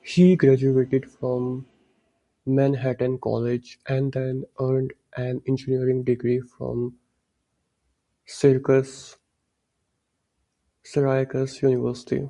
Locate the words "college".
3.20-3.78